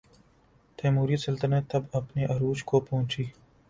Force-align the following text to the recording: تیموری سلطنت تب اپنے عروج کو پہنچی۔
تیموری 0.77 1.17
سلطنت 1.17 1.69
تب 1.71 1.83
اپنے 1.93 2.25
عروج 2.25 2.63
کو 2.63 2.79
پہنچی۔ 2.79 3.23